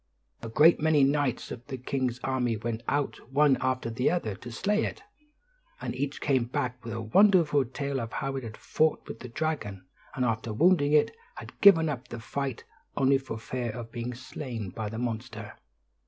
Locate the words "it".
4.83-5.03, 10.93-11.15